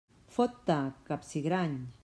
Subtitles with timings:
[0.37, 0.77] Fot-te,
[1.11, 1.81] capsigrany!